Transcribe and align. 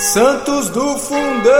Santos 0.00 0.70
do 0.70 0.96
Fundão! 0.96 1.52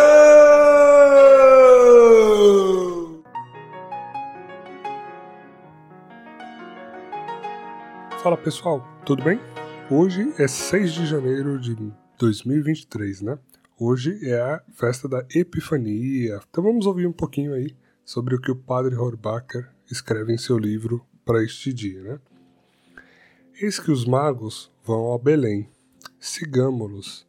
Fala 8.22 8.38
pessoal, 8.38 8.82
tudo 9.04 9.22
bem? 9.22 9.38
Hoje 9.90 10.32
é 10.38 10.48
6 10.48 10.92
de 10.94 11.04
janeiro 11.04 11.60
de 11.60 11.76
2023, 12.18 13.20
né? 13.20 13.38
Hoje 13.78 14.18
é 14.22 14.40
a 14.40 14.62
festa 14.72 15.06
da 15.06 15.22
Epifania. 15.34 16.40
Então 16.48 16.64
vamos 16.64 16.86
ouvir 16.86 17.06
um 17.06 17.12
pouquinho 17.12 17.52
aí 17.52 17.76
sobre 18.06 18.34
o 18.34 18.40
que 18.40 18.50
o 18.50 18.56
padre 18.56 18.96
Horbacher 18.96 19.68
escreve 19.90 20.32
em 20.32 20.38
seu 20.38 20.56
livro 20.56 21.04
para 21.26 21.44
este 21.44 21.74
dia, 21.74 22.02
né? 22.02 22.20
Eis 23.60 23.78
que 23.78 23.90
os 23.90 24.06
magos 24.06 24.72
vão 24.82 25.00
ao 25.00 25.18
Belém, 25.18 25.68
sigamo-los. 26.18 27.28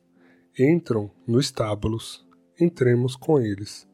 Entram 0.58 1.10
no 1.26 1.40
estábulos, 1.40 2.26
entremos 2.60 3.16
com 3.16 3.40
eles. 3.40 3.88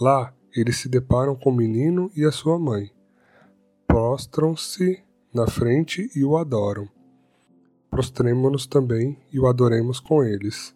Lá 0.00 0.34
eles 0.54 0.76
se 0.76 0.88
deparam 0.88 1.34
com 1.34 1.50
o 1.50 1.56
menino 1.56 2.10
e 2.14 2.24
a 2.24 2.30
sua 2.30 2.58
mãe. 2.58 2.90
Prostram-se 3.86 5.02
na 5.32 5.46
frente 5.46 6.10
e 6.14 6.22
o 6.22 6.36
adoram. 6.36 6.86
Prostremo-nos 7.90 8.66
também 8.66 9.18
e 9.32 9.40
o 9.40 9.46
adoremos 9.46 10.00
com 10.00 10.22
eles. 10.22 10.74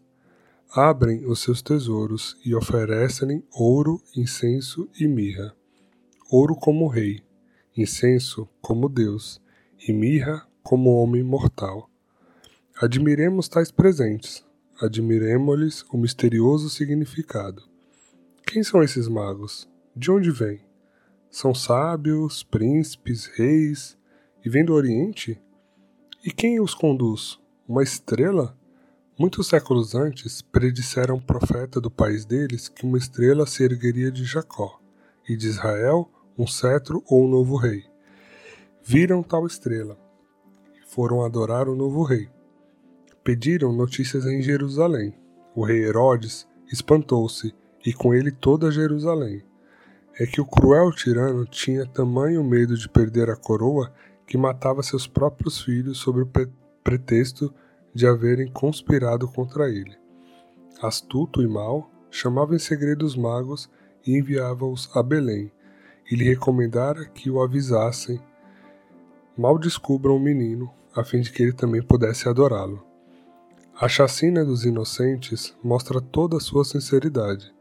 Abrem 0.70 1.26
os 1.26 1.40
seus 1.40 1.60
tesouros 1.60 2.38
e 2.44 2.54
oferecem 2.54 3.42
ouro, 3.52 4.02
incenso 4.16 4.88
e 4.98 5.06
mirra. 5.06 5.54
Ouro 6.30 6.54
como 6.54 6.88
rei, 6.88 7.22
incenso 7.76 8.48
como 8.60 8.88
Deus, 8.88 9.40
e 9.86 9.92
mirra 9.92 10.46
como 10.62 10.90
homem 10.96 11.22
mortal. 11.22 11.90
Admiremos 12.80 13.48
tais 13.48 13.70
presentes, 13.70 14.44
admiremo-lhes 14.80 15.84
o 15.92 15.96
misterioso 15.96 16.68
significado. 16.68 17.62
Quem 18.46 18.62
são 18.62 18.82
esses 18.82 19.08
magos? 19.08 19.68
De 19.94 20.10
onde 20.10 20.30
vêm? 20.30 20.60
São 21.30 21.54
sábios, 21.54 22.42
príncipes, 22.42 23.26
reis, 23.26 23.96
e 24.44 24.48
vêm 24.48 24.64
do 24.64 24.74
Oriente? 24.74 25.40
E 26.24 26.30
quem 26.30 26.60
os 26.60 26.74
conduz? 26.74 27.38
Uma 27.66 27.82
estrela? 27.82 28.56
Muitos 29.18 29.48
séculos 29.48 29.94
antes, 29.94 30.42
predisseram 30.42 31.16
um 31.16 31.20
profeta 31.20 31.80
do 31.80 31.90
país 31.90 32.24
deles 32.24 32.68
que 32.68 32.84
uma 32.84 32.98
estrela 32.98 33.46
se 33.46 33.64
ergueria 33.64 34.10
de 34.10 34.24
Jacó, 34.24 34.80
e 35.28 35.36
de 35.36 35.46
Israel 35.46 36.10
um 36.38 36.46
cetro 36.46 37.02
ou 37.06 37.24
um 37.24 37.28
novo 37.28 37.56
rei. 37.56 37.84
Viram 38.82 39.22
tal 39.22 39.46
estrela, 39.46 39.98
foram 40.86 41.24
adorar 41.24 41.68
o 41.68 41.74
novo 41.74 42.02
rei. 42.02 42.28
Pediram 43.26 43.72
notícias 43.72 44.24
em 44.24 44.40
Jerusalém. 44.40 45.12
O 45.52 45.64
rei 45.64 45.82
Herodes 45.82 46.46
espantou-se, 46.70 47.52
e 47.84 47.92
com 47.92 48.14
ele 48.14 48.30
toda 48.30 48.70
Jerusalém. 48.70 49.42
É 50.16 50.24
que 50.24 50.40
o 50.40 50.46
cruel 50.46 50.92
tirano 50.92 51.44
tinha 51.44 51.84
tamanho 51.84 52.44
medo 52.44 52.76
de 52.76 52.88
perder 52.88 53.28
a 53.28 53.34
coroa 53.34 53.92
que 54.28 54.38
matava 54.38 54.80
seus 54.80 55.08
próprios 55.08 55.60
filhos 55.60 55.98
sob 55.98 56.20
o 56.20 56.30
pretexto 56.84 57.52
de 57.92 58.06
haverem 58.06 58.46
conspirado 58.46 59.26
contra 59.26 59.68
ele. 59.68 59.96
Astuto 60.80 61.42
e 61.42 61.48
mau, 61.48 61.90
chamava 62.08 62.54
em 62.54 62.60
segredo 62.60 63.04
os 63.04 63.16
magos 63.16 63.68
e 64.06 64.16
enviava-os 64.16 64.88
a 64.94 65.02
Belém, 65.02 65.50
e 66.08 66.14
lhe 66.14 66.26
recomendara 66.26 67.06
que 67.06 67.28
o 67.28 67.42
avisassem. 67.42 68.20
Mal 69.36 69.58
descubram 69.58 70.14
o 70.14 70.20
menino, 70.20 70.72
a 70.94 71.02
fim 71.02 71.22
de 71.22 71.32
que 71.32 71.42
ele 71.42 71.52
também 71.52 71.82
pudesse 71.82 72.28
adorá-lo. 72.28 72.85
A 73.78 73.88
chacina 73.88 74.42
dos 74.42 74.64
inocentes 74.64 75.54
mostra 75.62 76.00
toda 76.00 76.38
a 76.38 76.40
sua 76.40 76.64
sinceridade. 76.64 77.54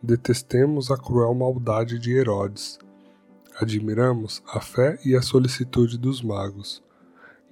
Detestemos 0.00 0.92
a 0.92 0.96
cruel 0.96 1.34
maldade 1.34 1.98
de 1.98 2.12
Herodes. 2.12 2.78
Admiramos 3.60 4.40
a 4.46 4.60
fé 4.60 4.96
e 5.04 5.16
a 5.16 5.22
solicitude 5.22 5.98
dos 5.98 6.22
magos. 6.22 6.84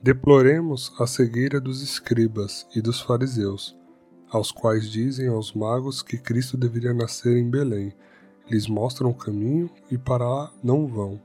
Deploremos 0.00 0.94
a 1.00 1.08
cegueira 1.08 1.60
dos 1.60 1.82
escribas 1.82 2.69
e 2.72 2.80
dos 2.80 3.00
fariseus, 3.00 3.76
aos 4.30 4.53
quais 4.53 4.88
dizem 4.88 5.26
aos 5.26 5.53
magos 5.53 6.00
que 6.00 6.16
Cristo 6.16 6.56
deveria 6.56 6.94
nascer 6.94 7.36
em 7.36 7.50
Belém. 7.50 7.92
Lhes 8.48 8.69
mostram 8.69 9.10
o 9.10 9.14
caminho 9.14 9.69
e 9.91 9.98
para 9.98 10.24
lá 10.24 10.54
não 10.62 10.86
vão. 10.86 11.20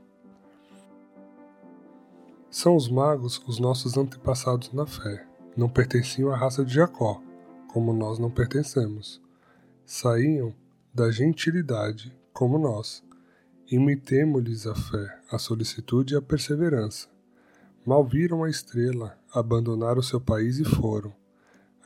São 2.50 2.74
os 2.74 2.88
magos 2.88 3.40
os 3.46 3.60
nossos 3.60 3.96
antepassados 3.96 4.72
na 4.72 4.86
fé. 4.86 5.29
Não 5.56 5.68
pertenciam 5.68 6.32
à 6.32 6.36
raça 6.36 6.64
de 6.64 6.74
Jacó, 6.74 7.20
como 7.68 7.92
nós 7.92 8.18
não 8.18 8.30
pertencemos. 8.30 9.20
Saíam 9.84 10.54
da 10.94 11.10
gentilidade, 11.10 12.16
como 12.32 12.58
nós. 12.58 13.02
Imitemo-lhes 13.70 14.66
a 14.66 14.74
fé, 14.74 15.18
a 15.30 15.38
solicitude 15.38 16.14
e 16.14 16.16
a 16.16 16.22
perseverança. 16.22 17.08
Mal 17.84 18.04
viram 18.04 18.44
a 18.44 18.50
estrela, 18.50 19.18
abandonaram 19.32 20.02
seu 20.02 20.20
país 20.20 20.58
e 20.58 20.64
foram. 20.64 21.12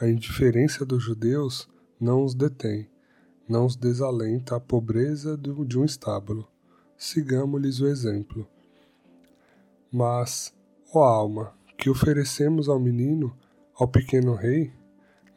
A 0.01 0.09
indiferença 0.09 0.85
dos 0.85 1.03
judeus 1.03 1.69
não 2.01 2.25
os 2.25 2.35
detém, 2.35 2.89
não 3.49 3.67
os 3.67 3.77
desalenta 3.77 4.57
a 4.57 4.61
pobreza 4.61 5.37
de 5.39 5.79
um 5.79 5.85
estábulo. 5.85 6.49
Sigamos-lhes 6.97 7.81
o 7.81 7.87
exemplo. 7.87 8.47
Mas, 9.93 10.55
ó 10.93 11.05
alma, 11.05 11.55
que 11.77 11.89
oferecemos 11.89 12.69
ao 12.69 12.81
menino, 12.81 13.37
ao 13.79 13.89
pequeno 13.89 14.35
rei, 14.35 14.73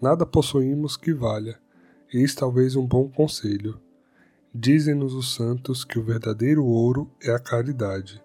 nada 0.01 0.25
possuímos 0.25 0.95
que 0.95 1.13
valha, 1.13 1.59
eis 2.13 2.35
talvez 2.35 2.75
um 2.75 2.85
bom 2.85 3.09
conselho. 3.09 3.79
Dizem-nos 4.53 5.13
os 5.13 5.33
santos 5.33 5.83
que 5.83 5.99
o 5.99 6.03
verdadeiro 6.03 6.65
ouro 6.65 7.09
é 7.21 7.31
a 7.31 7.39
caridade, 7.39 8.23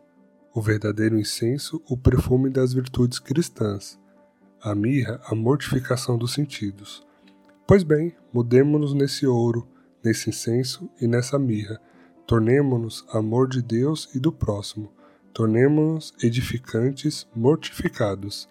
o 0.55 0.61
verdadeiro 0.61 1.19
incenso, 1.19 1.83
o 1.89 1.97
perfume 1.97 2.51
das 2.51 2.73
virtudes 2.73 3.19
cristãs, 3.19 3.99
a 4.63 4.75
mirra, 4.75 5.21
a 5.25 5.35
mortificação 5.35 6.17
dos 6.17 6.33
sentidos. 6.33 7.07
Pois 7.67 7.83
bem, 7.83 8.15
mudemo-nos 8.33 8.95
nesse 8.95 9.27
ouro, 9.27 9.67
nesse 10.05 10.31
incenso 10.31 10.91
e 11.01 11.07
nessa 11.07 11.39
mirra, 11.39 11.81
tornemo-nos 12.27 13.05
amor 13.13 13.49
de 13.49 13.63
Deus 13.63 14.09
e 14.15 14.21
do 14.21 14.33
próximo 14.33 14.93
tornemo-nos 15.33 16.13
edificantes 16.23 17.27
mortificados. 17.35 18.49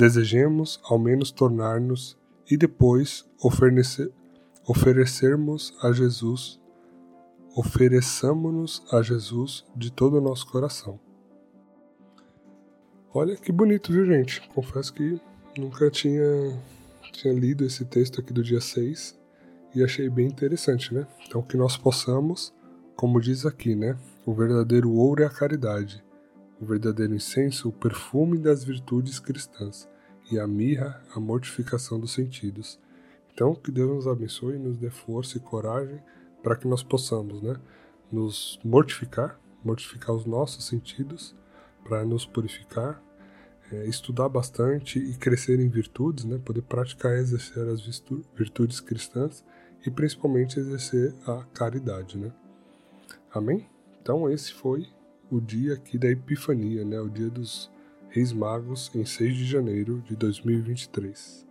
Desejemos 0.00 0.80
ao 0.84 0.98
menos 0.98 1.30
tornar-nos 1.30 2.16
e 2.50 2.56
depois 2.56 3.28
oferecer, 3.38 4.10
oferecermos 4.66 5.76
a 5.82 5.92
Jesus, 5.92 6.58
ofereçamos-nos 7.54 8.82
a 8.90 9.02
Jesus 9.02 9.62
de 9.76 9.92
todo 9.92 10.16
o 10.16 10.20
nosso 10.22 10.46
coração. 10.46 10.98
Olha 13.12 13.36
que 13.36 13.52
bonito, 13.52 13.92
viu, 13.92 14.06
gente? 14.06 14.40
Confesso 14.54 14.94
que 14.94 15.20
nunca 15.58 15.90
tinha, 15.90 16.58
tinha 17.12 17.34
lido 17.34 17.66
esse 17.66 17.84
texto 17.84 18.22
aqui 18.22 18.32
do 18.32 18.42
dia 18.42 18.62
6 18.62 19.20
e 19.74 19.84
achei 19.84 20.08
bem 20.08 20.28
interessante, 20.28 20.94
né? 20.94 21.06
Então, 21.26 21.42
que 21.42 21.58
nós 21.58 21.76
possamos, 21.76 22.54
como 22.96 23.20
diz 23.20 23.44
aqui, 23.44 23.74
né? 23.74 23.98
O 24.24 24.32
verdadeiro 24.32 24.90
ouro 24.90 25.22
é 25.22 25.26
a 25.26 25.30
caridade 25.30 26.02
o 26.60 26.64
verdadeiro 26.64 27.14
incenso, 27.14 27.68
o 27.68 27.72
perfume 27.72 28.38
das 28.38 28.62
virtudes 28.62 29.18
cristãs, 29.18 29.88
e 30.30 30.38
a 30.38 30.46
mirra, 30.46 31.02
a 31.14 31.18
mortificação 31.18 31.98
dos 31.98 32.12
sentidos. 32.12 32.78
Então, 33.32 33.54
que 33.54 33.72
Deus 33.72 33.90
nos 33.90 34.06
abençoe, 34.06 34.58
nos 34.58 34.76
dê 34.76 34.90
força 34.90 35.38
e 35.38 35.40
coragem 35.40 36.00
para 36.42 36.56
que 36.56 36.68
nós 36.68 36.82
possamos, 36.82 37.42
né, 37.42 37.56
nos 38.12 38.58
mortificar, 38.64 39.40
mortificar 39.64 40.14
os 40.14 40.24
nossos 40.24 40.64
sentidos, 40.66 41.34
para 41.82 42.04
nos 42.04 42.26
purificar, 42.26 43.02
é, 43.72 43.86
estudar 43.86 44.28
bastante 44.28 44.98
e 44.98 45.14
crescer 45.14 45.58
em 45.60 45.68
virtudes, 45.68 46.24
né, 46.24 46.38
poder 46.38 46.62
praticar 46.62 47.16
e 47.16 47.20
exercer 47.20 47.66
as 47.68 47.80
virtudes 48.34 48.80
cristãs 48.80 49.44
e 49.86 49.90
principalmente 49.90 50.58
exercer 50.58 51.14
a 51.26 51.44
caridade, 51.54 52.18
né. 52.18 52.32
Amém? 53.32 53.68
Então 54.02 54.28
esse 54.28 54.52
foi 54.52 54.88
o 55.30 55.40
dia 55.40 55.74
aqui 55.74 55.96
da 55.96 56.10
Epifania, 56.10 56.84
né, 56.84 57.00
o 57.00 57.08
dia 57.08 57.30
dos 57.30 57.70
Reis 58.08 58.32
Magos, 58.32 58.90
em 58.94 59.04
6 59.04 59.36
de 59.36 59.46
janeiro 59.46 60.02
de 60.06 60.16
2023. 60.16 61.49